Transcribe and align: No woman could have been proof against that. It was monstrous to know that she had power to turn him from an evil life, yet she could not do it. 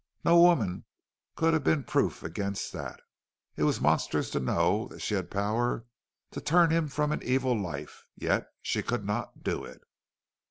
No 0.25 0.39
woman 0.41 0.85
could 1.35 1.53
have 1.53 1.63
been 1.63 1.83
proof 1.83 2.23
against 2.23 2.73
that. 2.73 2.99
It 3.55 3.61
was 3.65 3.79
monstrous 3.79 4.31
to 4.31 4.39
know 4.39 4.87
that 4.87 4.99
she 5.03 5.13
had 5.13 5.29
power 5.29 5.85
to 6.31 6.41
turn 6.41 6.71
him 6.71 6.87
from 6.87 7.11
an 7.11 7.21
evil 7.21 7.55
life, 7.55 8.07
yet 8.15 8.47
she 8.63 8.81
could 8.81 9.05
not 9.05 9.43
do 9.43 9.63
it. 9.63 9.83